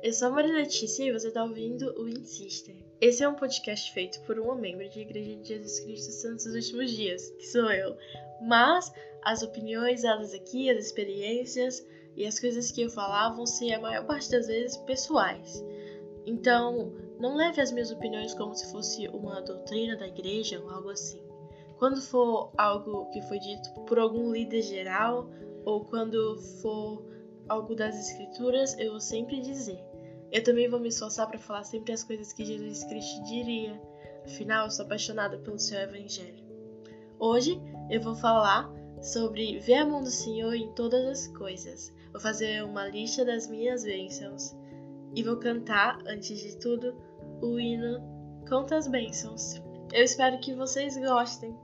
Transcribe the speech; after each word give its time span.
Eu 0.00 0.12
sou 0.12 0.28
a 0.28 0.30
Maria 0.30 0.52
Letícia 0.52 1.02
e 1.02 1.12
você 1.12 1.26
está 1.26 1.42
ouvindo 1.42 1.92
o 2.00 2.08
Insister. 2.08 2.76
Esse 3.00 3.24
é 3.24 3.28
um 3.28 3.34
podcast 3.34 3.92
feito 3.92 4.20
por 4.20 4.38
uma 4.38 4.54
membro 4.54 4.88
de 4.88 5.00
Igreja 5.00 5.34
de 5.34 5.48
Jesus 5.48 5.80
Cristo 5.80 6.12
Santos 6.12 6.44
dos 6.44 6.54
Últimos 6.54 6.92
Dias, 6.92 7.30
que 7.30 7.44
sou 7.44 7.68
eu. 7.72 7.96
Mas 8.40 8.92
as 9.24 9.42
opiniões 9.42 10.02
dadas 10.02 10.32
aqui, 10.32 10.70
as 10.70 10.86
experiências 10.86 11.84
e 12.16 12.24
as 12.24 12.38
coisas 12.38 12.70
que 12.70 12.82
eu 12.82 12.90
falar 12.90 13.30
vão 13.30 13.44
ser 13.44 13.72
a 13.72 13.80
maior 13.80 14.06
parte 14.06 14.30
das 14.30 14.46
vezes 14.46 14.76
pessoais. 14.76 15.64
Então, 16.24 16.92
não 17.18 17.34
leve 17.34 17.60
as 17.60 17.72
minhas 17.72 17.90
opiniões 17.90 18.34
como 18.34 18.54
se 18.54 18.70
fosse 18.70 19.08
uma 19.08 19.40
doutrina 19.40 19.96
da 19.96 20.06
igreja 20.06 20.60
ou 20.60 20.70
algo 20.70 20.90
assim. 20.90 21.20
Quando 21.76 22.00
for 22.00 22.52
algo 22.56 23.10
que 23.10 23.20
foi 23.22 23.40
dito 23.40 23.68
por 23.88 23.98
algum 23.98 24.30
líder 24.30 24.62
geral 24.62 25.28
ou 25.64 25.84
quando 25.84 26.38
for 26.62 27.04
algo 27.48 27.74
das 27.74 27.98
escrituras, 27.98 28.78
eu 28.78 28.92
vou 28.92 29.00
sempre 29.00 29.40
dizer. 29.40 29.87
Eu 30.30 30.42
também 30.42 30.68
vou 30.68 30.78
me 30.78 30.88
esforçar 30.88 31.26
para 31.26 31.38
falar 31.38 31.64
sempre 31.64 31.92
as 31.92 32.04
coisas 32.04 32.32
que 32.32 32.44
Jesus 32.44 32.84
Cristo 32.84 33.22
diria. 33.24 33.80
Afinal, 34.24 34.66
eu 34.66 34.70
sou 34.70 34.84
apaixonada 34.84 35.38
pelo 35.38 35.58
seu 35.58 35.78
evangelho. 35.78 36.44
Hoje 37.18 37.60
eu 37.90 38.00
vou 38.00 38.14
falar 38.14 38.70
sobre 39.00 39.58
ver 39.60 39.74
a 39.74 39.86
mão 39.86 40.02
do 40.02 40.10
Senhor 40.10 40.54
em 40.54 40.72
todas 40.74 41.06
as 41.06 41.28
coisas. 41.28 41.92
Vou 42.12 42.20
fazer 42.20 42.62
uma 42.64 42.86
lista 42.86 43.24
das 43.24 43.48
minhas 43.48 43.84
bênçãos 43.84 44.54
e 45.14 45.22
vou 45.22 45.36
cantar, 45.36 45.98
antes 46.06 46.38
de 46.38 46.56
tudo, 46.58 46.94
o 47.40 47.58
hino 47.58 48.18
Conta 48.48 48.76
as 48.76 48.86
Bênçãos. 48.86 49.60
Eu 49.92 50.04
espero 50.04 50.38
que 50.40 50.54
vocês 50.54 50.96
gostem. 50.96 51.56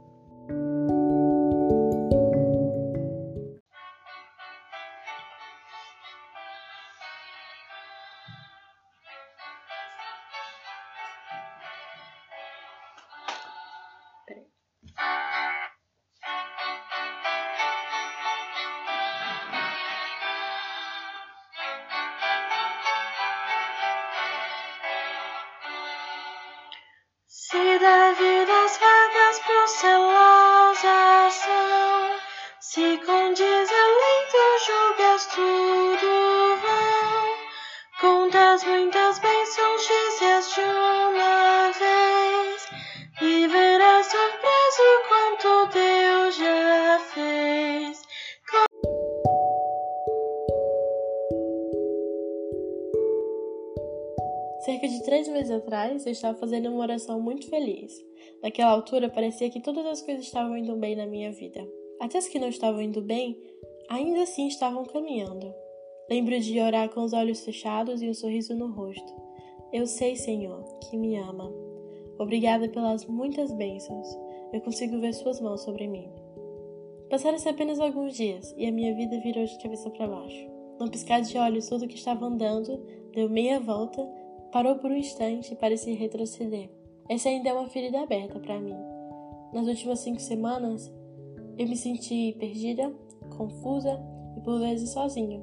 Tudo 35.34 36.06
vão, 36.62 38.00
contas 38.00 38.62
muitas 38.62 39.18
bênçãos, 39.18 39.82
dizes 39.82 40.54
de 40.54 40.60
uma 40.60 41.72
vez, 41.72 42.68
e 43.20 43.48
verás 43.48 44.06
surpreso 44.06 44.82
quanto 45.08 45.72
Deus 45.72 46.36
já 46.36 46.98
fez. 47.12 48.02
Cerca 54.64 54.88
de 54.88 55.02
três 55.04 55.26
meses 55.28 55.50
atrás, 55.50 56.06
eu 56.06 56.12
estava 56.12 56.38
fazendo 56.38 56.70
uma 56.70 56.80
oração 56.80 57.20
muito 57.20 57.50
feliz. 57.50 57.92
Naquela 58.40 58.70
altura, 58.70 59.10
parecia 59.10 59.50
que 59.50 59.60
todas 59.60 59.84
as 59.84 60.00
coisas 60.00 60.24
estavam 60.24 60.56
indo 60.56 60.76
bem 60.76 60.94
na 60.94 61.06
minha 61.06 61.32
vida. 61.32 61.60
Até 62.00 62.18
as 62.18 62.28
que 62.28 62.38
não 62.38 62.48
estavam 62.48 62.80
indo 62.80 63.02
bem, 63.02 63.36
ainda 63.88 64.22
assim 64.22 64.46
estavam 64.46 64.84
caminhando. 64.84 65.54
Lembro 66.08 66.38
de 66.40 66.60
orar 66.60 66.88
com 66.90 67.02
os 67.02 67.12
olhos 67.12 67.44
fechados 67.44 68.02
e 68.02 68.08
um 68.08 68.14
sorriso 68.14 68.54
no 68.54 68.70
rosto. 68.70 69.14
Eu 69.72 69.86
sei, 69.86 70.16
Senhor, 70.16 70.62
que 70.80 70.96
me 70.96 71.16
ama. 71.16 71.52
Obrigada 72.18 72.68
pelas 72.68 73.06
muitas 73.06 73.52
bênçãos. 73.52 74.06
Eu 74.52 74.60
consigo 74.60 75.00
ver 75.00 75.12
Suas 75.14 75.40
mãos 75.40 75.62
sobre 75.62 75.86
mim. 75.86 76.08
Passaram-se 77.10 77.48
apenas 77.48 77.80
alguns 77.80 78.16
dias 78.16 78.54
e 78.56 78.66
a 78.66 78.72
minha 78.72 78.94
vida 78.94 79.20
virou 79.20 79.44
de 79.44 79.58
cabeça 79.62 79.90
para 79.90 80.06
baixo. 80.06 80.48
Num 80.78 80.88
piscar 80.88 81.20
de 81.20 81.36
olhos, 81.38 81.68
tudo 81.68 81.88
que 81.88 81.96
estava 81.96 82.26
andando 82.26 82.80
deu 83.12 83.28
meia 83.28 83.60
volta 83.60 84.06
Parou 84.54 84.76
por 84.76 84.88
um 84.88 84.96
instante 84.96 85.52
e 85.52 85.56
parecia 85.56 85.96
retroceder. 85.96 86.70
Essa 87.08 87.28
ainda 87.28 87.48
é 87.48 87.52
uma 87.52 87.66
ferida 87.66 88.00
aberta 88.00 88.38
para 88.38 88.60
mim. 88.60 88.76
Nas 89.52 89.66
últimas 89.66 89.98
cinco 89.98 90.20
semanas, 90.20 90.94
eu 91.58 91.66
me 91.66 91.76
senti 91.76 92.36
perdida, 92.38 92.94
confusa 93.28 94.00
e 94.36 94.40
por 94.40 94.58
vezes 94.58 94.90
sozinha. 94.90 95.42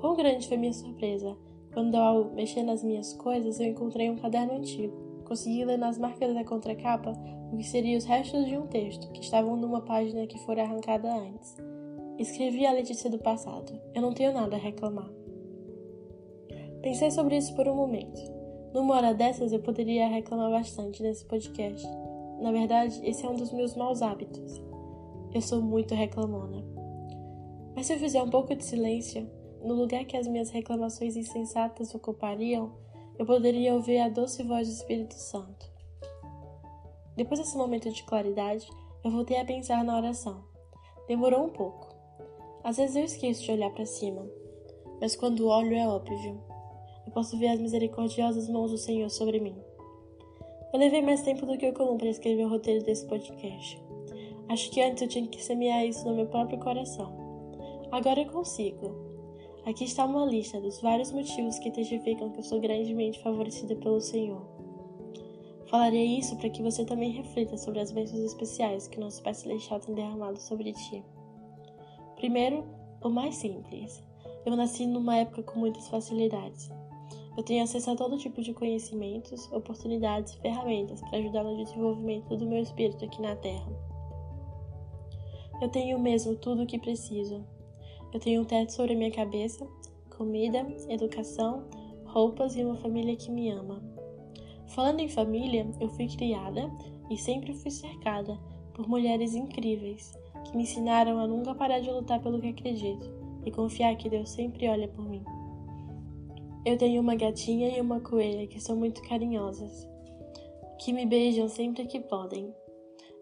Quão 0.00 0.16
grande 0.16 0.48
foi 0.48 0.56
minha 0.56 0.72
surpresa 0.72 1.36
quando, 1.72 1.94
ao 1.94 2.24
mexer 2.32 2.62
nas 2.62 2.82
minhas 2.82 3.12
coisas, 3.12 3.60
eu 3.60 3.66
encontrei 3.66 4.10
um 4.10 4.16
caderno 4.16 4.54
antigo. 4.54 4.92
Consegui 5.24 5.64
ler 5.64 5.78
nas 5.78 5.98
marcas 5.98 6.34
da 6.34 6.44
contracapa 6.44 7.12
o 7.52 7.56
que 7.56 7.64
seriam 7.64 7.96
os 7.96 8.04
restos 8.04 8.46
de 8.46 8.56
um 8.56 8.66
texto 8.66 9.10
que 9.12 9.20
estavam 9.20 9.56
numa 9.56 9.80
página 9.80 10.26
que 10.26 10.38
fora 10.40 10.62
arrancada 10.62 11.12
antes. 11.12 11.56
Escrevi 12.18 12.66
a 12.66 12.72
Letícia 12.72 13.08
do 13.08 13.18
passado. 13.18 13.72
Eu 13.94 14.02
não 14.02 14.12
tenho 14.12 14.32
nada 14.32 14.56
a 14.56 14.58
reclamar. 14.58 15.10
Pensei 16.82 17.10
sobre 17.10 17.36
isso 17.36 17.54
por 17.54 17.68
um 17.68 17.74
momento. 17.74 18.20
Numa 18.74 18.96
hora 18.96 19.14
dessas, 19.14 19.52
eu 19.52 19.60
poderia 19.60 20.08
reclamar 20.08 20.50
bastante 20.50 21.02
nesse 21.02 21.24
podcast. 21.24 21.86
Na 22.40 22.50
verdade, 22.50 23.00
esse 23.04 23.24
é 23.24 23.28
um 23.28 23.36
dos 23.36 23.52
meus 23.52 23.76
maus 23.76 24.02
hábitos. 24.02 24.60
Eu 25.32 25.40
sou 25.40 25.62
muito 25.62 25.94
reclamona. 25.94 26.64
Mas 27.74 27.86
se 27.86 27.94
eu 27.94 27.98
fizer 27.98 28.22
um 28.22 28.30
pouco 28.30 28.54
de 28.54 28.64
silêncio, 28.64 29.30
no 29.62 29.74
lugar 29.74 30.04
que 30.04 30.16
as 30.16 30.26
minhas 30.26 30.50
reclamações 30.50 31.16
insensatas 31.16 31.94
ocupariam, 31.94 32.72
eu 33.18 33.24
poderia 33.24 33.74
ouvir 33.74 33.98
a 33.98 34.08
doce 34.08 34.42
voz 34.42 34.66
do 34.66 34.74
Espírito 34.74 35.14
Santo. 35.14 35.70
Depois 37.16 37.38
desse 37.38 37.56
momento 37.56 37.90
de 37.90 38.02
claridade, 38.04 38.68
eu 39.04 39.10
voltei 39.10 39.38
a 39.38 39.44
pensar 39.44 39.84
na 39.84 39.96
oração. 39.96 40.42
Demorou 41.06 41.44
um 41.44 41.50
pouco. 41.50 41.94
Às 42.64 42.76
vezes 42.76 42.96
eu 42.96 43.04
esqueço 43.04 43.42
de 43.44 43.52
olhar 43.52 43.70
para 43.70 43.86
cima, 43.86 44.26
mas 45.00 45.16
quando 45.16 45.46
olho 45.46 45.74
é 45.74 45.86
óbvio 45.86 46.50
eu 47.06 47.12
posso 47.12 47.36
ver 47.36 47.48
as 47.48 47.60
misericordiosas 47.60 48.48
mãos 48.48 48.70
do 48.70 48.78
Senhor 48.78 49.10
sobre 49.10 49.40
mim. 49.40 49.56
Eu 50.72 50.78
levei 50.78 51.02
mais 51.02 51.22
tempo 51.22 51.44
do 51.44 51.58
que 51.58 51.68
o 51.68 51.74
comum 51.74 51.98
para 51.98 52.08
escrever 52.08 52.44
o 52.44 52.48
roteiro 52.48 52.84
desse 52.84 53.04
podcast. 53.06 53.89
Acho 54.50 54.68
que 54.72 54.82
antes 54.82 55.00
eu 55.00 55.08
tinha 55.08 55.28
que 55.28 55.40
semear 55.40 55.86
isso 55.86 56.04
no 56.04 56.12
meu 56.12 56.26
próprio 56.26 56.58
coração. 56.58 57.08
Agora 57.92 58.20
eu 58.20 58.26
consigo. 58.26 58.92
Aqui 59.64 59.84
está 59.84 60.04
uma 60.04 60.24
lista 60.24 60.60
dos 60.60 60.80
vários 60.80 61.12
motivos 61.12 61.56
que 61.60 61.70
testificam 61.70 62.30
que 62.30 62.40
eu 62.40 62.42
sou 62.42 62.58
grandemente 62.58 63.22
favorecida 63.22 63.76
pelo 63.76 64.00
Senhor. 64.00 64.44
Falarei 65.66 66.18
isso 66.18 66.36
para 66.36 66.50
que 66.50 66.64
você 66.64 66.84
também 66.84 67.12
reflita 67.12 67.56
sobre 67.56 67.78
as 67.78 67.92
bênçãos 67.92 68.24
especiais 68.24 68.88
que 68.88 68.98
nosso 68.98 69.22
Pai 69.22 69.34
Celestial 69.34 69.78
tem 69.78 69.94
derramado 69.94 70.40
sobre 70.40 70.72
ti. 70.72 71.04
Primeiro, 72.16 72.64
o 73.04 73.08
mais 73.08 73.36
simples. 73.36 74.02
Eu 74.44 74.56
nasci 74.56 74.84
numa 74.84 75.18
época 75.18 75.44
com 75.44 75.60
muitas 75.60 75.86
facilidades. 75.86 76.68
Eu 77.36 77.44
tenho 77.44 77.62
acesso 77.62 77.92
a 77.92 77.94
todo 77.94 78.18
tipo 78.18 78.42
de 78.42 78.52
conhecimentos, 78.52 79.48
oportunidades 79.52 80.32
e 80.32 80.40
ferramentas 80.40 81.00
para 81.02 81.20
ajudar 81.20 81.44
no 81.44 81.56
desenvolvimento 81.56 82.36
do 82.36 82.46
meu 82.46 82.60
espírito 82.60 83.04
aqui 83.04 83.22
na 83.22 83.36
Terra. 83.36 83.89
Eu 85.60 85.68
tenho 85.68 85.98
mesmo 85.98 86.36
tudo 86.36 86.62
o 86.62 86.66
que 86.66 86.78
preciso. 86.78 87.44
Eu 88.12 88.18
tenho 88.18 88.42
um 88.42 88.44
teto 88.44 88.72
sobre 88.72 88.94
a 88.94 88.96
minha 88.96 89.10
cabeça, 89.10 89.66
comida, 90.16 90.66
educação, 90.88 91.64
roupas 92.04 92.56
e 92.56 92.64
uma 92.64 92.76
família 92.76 93.14
que 93.14 93.30
me 93.30 93.50
ama. 93.50 93.82
Falando 94.68 95.00
em 95.00 95.08
família, 95.08 95.68
eu 95.80 95.88
fui 95.90 96.08
criada 96.08 96.70
e 97.10 97.16
sempre 97.16 97.54
fui 97.54 97.70
cercada 97.70 98.38
por 98.72 98.88
mulheres 98.88 99.34
incríveis 99.34 100.12
que 100.44 100.56
me 100.56 100.62
ensinaram 100.62 101.18
a 101.18 101.26
nunca 101.26 101.54
parar 101.54 101.80
de 101.80 101.90
lutar 101.90 102.20
pelo 102.20 102.40
que 102.40 102.48
acredito 102.48 103.12
e 103.44 103.50
confiar 103.50 103.96
que 103.96 104.08
Deus 104.08 104.30
sempre 104.30 104.68
olha 104.68 104.88
por 104.88 105.08
mim. 105.08 105.22
Eu 106.64 106.76
tenho 106.76 107.00
uma 107.00 107.14
gatinha 107.14 107.76
e 107.76 107.80
uma 107.80 108.00
coelha 108.00 108.46
que 108.46 108.60
são 108.60 108.76
muito 108.76 109.02
carinhosas, 109.02 109.86
que 110.78 110.92
me 110.92 111.06
beijam 111.06 111.48
sempre 111.48 111.86
que 111.86 112.00
podem. 112.00 112.54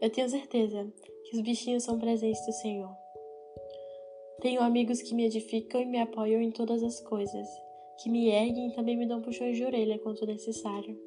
Eu 0.01 0.11
tenho 0.11 0.29
certeza 0.29 0.87
que 1.29 1.37
os 1.37 1.43
bichinhos 1.43 1.85
são 1.85 1.99
presentes 1.99 2.45
do 2.47 2.53
Senhor. 2.53 2.91
Tenho 4.41 4.63
amigos 4.63 5.03
que 5.03 5.15
me 5.15 5.27
edificam 5.27 5.81
e 5.83 5.87
me 5.87 6.01
apoiam 6.01 6.41
em 6.41 6.51
todas 6.51 6.83
as 6.83 7.01
coisas, 7.01 7.47
que 8.03 8.09
me 8.09 8.29
erguem 8.29 8.69
e 8.69 8.73
também 8.73 8.97
me 8.97 9.07
dão 9.07 9.21
puxões 9.21 9.57
de 9.57 9.65
orelha 9.65 9.99
quando 9.99 10.25
necessário. 10.25 10.99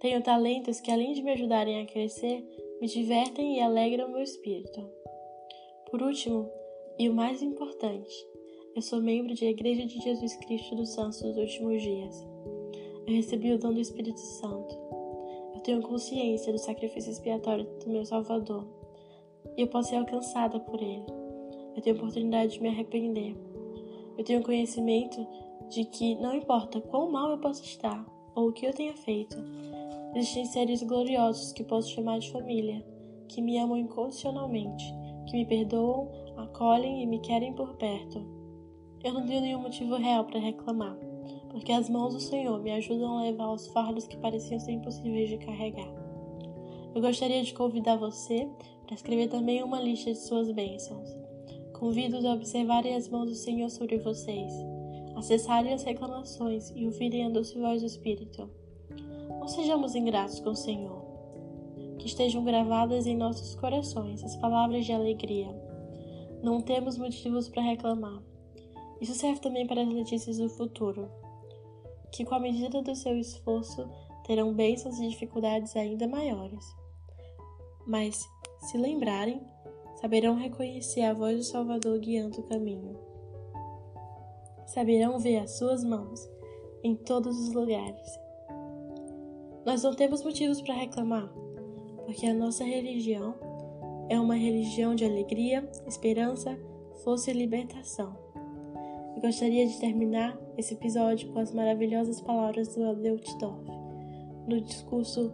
Tenho 0.00 0.22
talentos 0.22 0.80
que, 0.80 0.90
além 0.90 1.12
de 1.12 1.22
me 1.22 1.30
ajudarem 1.30 1.80
a 1.80 1.86
crescer, 1.86 2.44
me 2.80 2.88
divertem 2.88 3.58
e 3.58 3.60
alegram 3.60 4.10
meu 4.10 4.22
espírito. 4.22 4.90
Por 5.88 6.02
último, 6.02 6.50
e 6.98 7.08
o 7.08 7.14
mais 7.14 7.42
importante, 7.42 8.26
eu 8.74 8.82
sou 8.82 9.00
membro 9.00 9.34
da 9.38 9.46
Igreja 9.46 9.86
de 9.86 10.00
Jesus 10.00 10.34
Cristo 10.36 10.74
dos 10.74 10.88
Santos 10.88 11.22
dos 11.22 11.36
Últimos 11.36 11.80
Dias. 11.80 12.26
Eu 13.06 13.14
recebi 13.14 13.52
o 13.52 13.58
dom 13.58 13.72
do 13.72 13.80
Espírito 13.80 14.18
Santo. 14.18 14.74
Eu 15.54 15.60
tenho 15.60 15.82
consciência 15.82 16.52
do 16.52 16.58
sacrifício 16.58 17.12
expiatório 17.12 17.64
do 17.84 17.90
meu 17.90 18.04
Salvador. 18.04 18.81
E 19.56 19.62
eu 19.62 19.68
posso 19.68 19.90
ser 19.90 19.96
alcançada 19.96 20.58
por 20.60 20.80
ele. 20.80 21.04
Eu 21.74 21.82
tenho 21.82 21.96
oportunidade 21.96 22.54
de 22.54 22.62
me 22.62 22.68
arrepender. 22.68 23.36
Eu 24.16 24.24
tenho 24.24 24.42
conhecimento 24.42 25.26
de 25.70 25.84
que 25.84 26.14
não 26.16 26.34
importa 26.34 26.80
quão 26.80 27.10
mal 27.10 27.30
eu 27.30 27.38
possa 27.38 27.62
estar 27.62 28.04
ou 28.34 28.48
o 28.48 28.52
que 28.52 28.66
eu 28.66 28.72
tenha 28.72 28.94
feito, 28.94 29.36
existem 30.14 30.44
seres 30.44 30.82
gloriosos 30.82 31.52
que 31.52 31.64
posso 31.64 31.90
chamar 31.90 32.18
de 32.18 32.30
família, 32.30 32.84
que 33.28 33.40
me 33.40 33.58
amam 33.58 33.76
incondicionalmente, 33.76 34.84
que 35.26 35.36
me 35.36 35.46
perdoam, 35.46 36.10
acolhem 36.36 37.02
e 37.02 37.06
me 37.06 37.18
querem 37.20 37.52
por 37.54 37.74
perto. 37.76 38.24
Eu 39.02 39.14
não 39.14 39.26
tenho 39.26 39.40
nenhum 39.40 39.62
motivo 39.62 39.96
real 39.96 40.24
para 40.24 40.38
reclamar, 40.38 40.96
porque 41.50 41.72
as 41.72 41.88
mãos 41.88 42.14
do 42.14 42.20
Senhor 42.20 42.60
me 42.62 42.72
ajudam 42.72 43.18
a 43.18 43.22
levar 43.22 43.50
os 43.50 43.66
fardos 43.68 44.06
que 44.06 44.16
pareciam 44.16 44.60
ser 44.60 44.72
impossíveis 44.72 45.28
de 45.28 45.38
carregar. 45.38 45.92
Eu 46.94 47.00
gostaria 47.00 47.42
de 47.42 47.54
convidar 47.54 47.96
você 47.96 48.48
para 48.84 48.94
escrever 48.94 49.28
também 49.28 49.62
uma 49.62 49.80
lista 49.80 50.12
de 50.12 50.18
suas 50.18 50.50
bênçãos. 50.50 51.08
Convido-os 51.72 52.24
a 52.24 52.34
observarem 52.34 52.94
as 52.94 53.08
mãos 53.08 53.28
do 53.28 53.34
Senhor 53.34 53.68
sobre 53.70 53.98
vocês, 53.98 54.52
acessarem 55.16 55.72
as 55.72 55.82
reclamações 55.82 56.70
e 56.76 56.86
ouvirem 56.86 57.26
a 57.26 57.30
doce 57.30 57.58
voz 57.58 57.80
do 57.80 57.86
Espírito. 57.86 58.48
Não 59.28 59.48
sejamos 59.48 59.94
ingratos 59.94 60.38
com 60.40 60.50
o 60.50 60.56
Senhor. 60.56 61.02
Que 61.98 62.06
estejam 62.06 62.44
gravadas 62.44 63.06
em 63.06 63.16
nossos 63.16 63.54
corações 63.54 64.22
as 64.22 64.36
palavras 64.36 64.84
de 64.84 64.92
alegria. 64.92 65.48
Não 66.42 66.60
temos 66.60 66.98
motivos 66.98 67.48
para 67.48 67.62
reclamar. 67.62 68.22
Isso 69.00 69.14
serve 69.14 69.40
também 69.40 69.66
para 69.66 69.82
as 69.82 69.88
notícias 69.88 70.38
do 70.38 70.48
futuro, 70.48 71.10
que 72.12 72.24
com 72.24 72.34
a 72.34 72.40
medida 72.40 72.82
do 72.82 72.94
seu 72.94 73.18
esforço 73.18 73.88
terão 74.24 74.54
bênçãos 74.54 75.00
e 75.00 75.08
dificuldades 75.08 75.74
ainda 75.74 76.06
maiores. 76.06 76.64
Mas, 77.86 78.28
se 78.62 78.78
lembrarem, 78.78 79.40
saberão 80.00 80.36
reconhecer 80.36 81.02
a 81.02 81.12
voz 81.12 81.36
do 81.36 81.44
Salvador 81.44 81.98
guiando 81.98 82.40
o 82.40 82.44
caminho. 82.44 82.96
Saberão 84.66 85.18
ver 85.18 85.38
as 85.38 85.58
suas 85.58 85.84
mãos 85.84 86.30
em 86.82 86.94
todos 86.94 87.38
os 87.38 87.52
lugares. 87.52 88.18
Nós 89.66 89.82
não 89.82 89.94
temos 89.94 90.24
motivos 90.24 90.60
para 90.62 90.74
reclamar, 90.74 91.32
porque 92.06 92.26
a 92.26 92.34
nossa 92.34 92.64
religião 92.64 93.34
é 94.08 94.18
uma 94.18 94.34
religião 94.34 94.94
de 94.94 95.04
alegria, 95.04 95.68
esperança, 95.86 96.58
força 97.04 97.30
e 97.30 97.34
libertação. 97.34 98.16
Eu 99.14 99.22
gostaria 99.22 99.66
de 99.66 99.78
terminar 99.78 100.38
esse 100.56 100.74
episódio 100.74 101.32
com 101.32 101.38
as 101.38 101.52
maravilhosas 101.52 102.20
palavras 102.20 102.74
do 102.74 102.84
Aldeu 102.84 103.18
Titoff, 103.18 103.70
no 104.48 104.60
discurso 104.60 105.32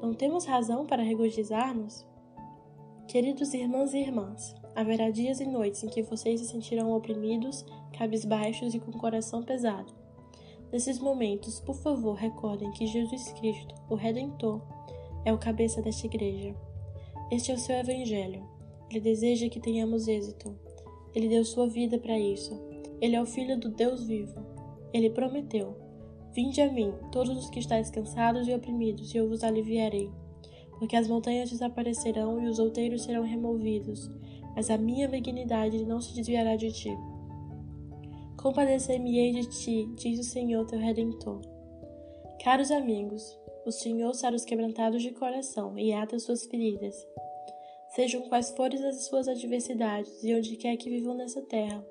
Não 0.00 0.14
temos 0.14 0.44
razão 0.44 0.86
para 0.86 1.02
regozijar-nos? 1.02 2.07
Queridos 3.08 3.54
irmãos 3.54 3.94
e 3.94 4.00
irmãs, 4.00 4.54
haverá 4.76 5.08
dias 5.08 5.40
e 5.40 5.46
noites 5.46 5.82
em 5.82 5.88
que 5.88 6.02
vocês 6.02 6.40
se 6.40 6.46
sentirão 6.46 6.92
oprimidos, 6.92 7.64
cabisbaixos 7.96 8.74
e 8.74 8.78
com 8.78 8.90
o 8.90 8.98
coração 8.98 9.42
pesado. 9.42 9.94
Nesses 10.70 10.98
momentos, 10.98 11.58
por 11.58 11.74
favor, 11.74 12.12
recordem 12.12 12.70
que 12.72 12.86
Jesus 12.86 13.32
Cristo, 13.32 13.74
o 13.88 13.94
Redentor, 13.94 14.60
é 15.24 15.32
o 15.32 15.38
cabeça 15.38 15.80
desta 15.80 16.04
igreja. 16.04 16.54
Este 17.32 17.50
é 17.50 17.54
o 17.54 17.58
seu 17.58 17.76
Evangelho. 17.76 18.46
Ele 18.90 19.00
deseja 19.00 19.48
que 19.48 19.58
tenhamos 19.58 20.06
êxito. 20.06 20.54
Ele 21.14 21.30
deu 21.30 21.46
sua 21.46 21.66
vida 21.66 21.98
para 21.98 22.18
isso. 22.18 22.60
Ele 23.00 23.16
é 23.16 23.22
o 23.22 23.26
Filho 23.26 23.58
do 23.58 23.70
Deus 23.70 24.06
vivo. 24.06 24.38
Ele 24.92 25.08
prometeu: 25.08 25.74
Vinde 26.34 26.60
a 26.60 26.70
mim, 26.70 26.92
todos 27.10 27.38
os 27.38 27.48
que 27.48 27.58
estáis 27.58 27.88
cansados 27.88 28.46
e 28.46 28.54
oprimidos, 28.54 29.14
e 29.14 29.16
eu 29.16 29.26
vos 29.30 29.42
aliviarei 29.42 30.12
porque 30.78 30.96
as 30.96 31.08
montanhas 31.08 31.50
desaparecerão 31.50 32.40
e 32.40 32.48
os 32.48 32.58
outeiros 32.58 33.02
serão 33.02 33.22
removidos, 33.22 34.10
mas 34.54 34.70
a 34.70 34.78
minha 34.78 35.08
benignidade 35.08 35.84
não 35.84 36.00
se 36.00 36.14
desviará 36.14 36.56
de 36.56 36.72
ti. 36.72 36.96
Compadecer-me-ei 38.36 39.32
de 39.32 39.48
ti, 39.48 39.88
diz 39.96 40.20
o 40.20 40.24
Senhor 40.24 40.64
teu 40.66 40.78
Redentor. 40.78 41.40
Caros 42.42 42.70
amigos, 42.70 43.36
o 43.66 43.72
Senhor 43.72 44.14
sara 44.14 44.36
os 44.36 44.44
quebrantados 44.44 45.02
de 45.02 45.10
coração 45.10 45.76
e 45.76 45.92
ata 45.92 46.18
suas 46.18 46.44
feridas. 46.46 46.94
Sejam 47.94 48.22
quais 48.28 48.50
forem 48.50 48.84
as 48.86 49.06
suas 49.06 49.26
adversidades 49.26 50.22
e 50.22 50.32
onde 50.34 50.56
quer 50.56 50.76
que 50.76 50.90
vivam 50.90 51.14
nessa 51.14 51.42
terra, 51.42 51.84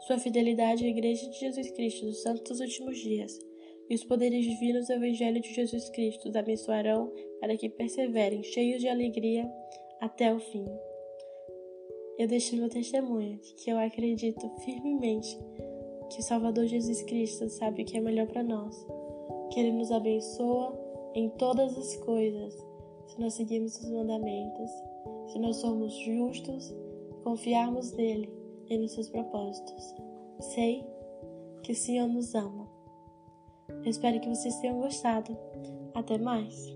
sua 0.00 0.18
fidelidade 0.18 0.84
à 0.84 0.88
Igreja 0.88 1.28
de 1.30 1.38
Jesus 1.38 1.70
Cristo 1.70 2.06
dos 2.06 2.22
Santos 2.22 2.42
dos 2.42 2.60
Últimos 2.60 2.98
Dias 2.98 3.45
e 3.88 3.94
os 3.94 4.04
poderes 4.04 4.44
divinos 4.44 4.86
do 4.86 4.94
Evangelho 4.94 5.40
de 5.40 5.52
Jesus 5.52 5.88
Cristo 5.90 6.28
os 6.28 6.36
abençoarão 6.36 7.12
para 7.40 7.56
que 7.56 7.68
perseverem 7.68 8.42
cheios 8.42 8.80
de 8.80 8.88
alegria 8.88 9.50
até 10.00 10.32
o 10.34 10.38
fim. 10.38 10.64
Eu 12.18 12.26
deixo 12.26 12.56
meu 12.56 12.68
testemunho 12.68 13.38
de 13.38 13.54
que 13.54 13.70
eu 13.70 13.78
acredito 13.78 14.48
firmemente 14.64 15.38
que 16.10 16.20
o 16.20 16.22
Salvador 16.22 16.66
Jesus 16.66 17.02
Cristo 17.02 17.48
sabe 17.48 17.82
o 17.82 17.84
que 17.84 17.96
é 17.96 18.00
melhor 18.00 18.26
para 18.26 18.42
nós, 18.42 18.86
que 19.52 19.60
Ele 19.60 19.72
nos 19.72 19.90
abençoa 19.90 20.78
em 21.14 21.28
todas 21.30 21.76
as 21.76 21.96
coisas, 21.96 22.54
se 23.06 23.20
nós 23.20 23.34
seguirmos 23.34 23.78
os 23.78 23.90
mandamentos, 23.90 24.70
se 25.28 25.38
nós 25.38 25.56
somos 25.56 25.94
justos, 25.94 26.74
confiarmos 27.22 27.92
nele 27.92 28.30
e 28.68 28.78
nos 28.78 28.92
seus 28.92 29.08
propósitos. 29.08 29.94
Sei 30.40 30.84
que 31.62 31.72
o 31.72 31.74
Senhor 31.74 32.08
nos 32.08 32.34
ama. 32.34 32.65
Eu 33.68 33.90
espero 33.90 34.20
que 34.20 34.28
vocês 34.28 34.58
tenham 34.60 34.80
gostado. 34.80 35.36
Até 35.94 36.18
mais! 36.18 36.75